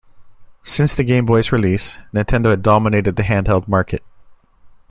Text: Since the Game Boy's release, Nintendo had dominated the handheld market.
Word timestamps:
Since 0.63 0.95
the 0.95 1.03
Game 1.03 1.25
Boy's 1.27 1.51
release, 1.51 1.99
Nintendo 2.11 2.49
had 2.49 2.63
dominated 2.63 3.17
the 3.17 3.21
handheld 3.21 3.67
market. 3.67 4.03